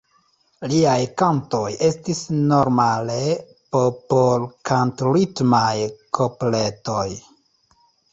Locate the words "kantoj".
1.21-1.65